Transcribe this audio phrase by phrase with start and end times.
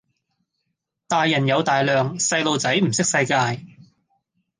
[1.07, 3.35] 大人有大量，細路仔唔識世界